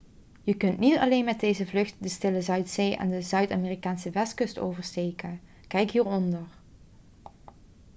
[0.43, 5.39] je kunt niet alleen met deze vlucht de stille zuidzee en de zuid-amerikaanse westkust oversteken.
[5.67, 6.45] kijk hieronder